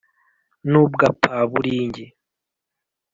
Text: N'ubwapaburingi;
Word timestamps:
N'ubwapaburingi; 0.69 2.05